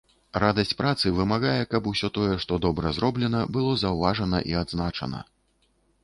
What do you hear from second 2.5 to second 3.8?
добра зроблена, было